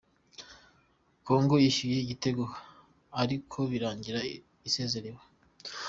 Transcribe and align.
Congo 1.25 1.55
yishyuye 1.63 1.97
igitego, 2.01 2.43
ariko 3.21 3.57
birangira 3.71 4.19
isezerewe 4.67 5.21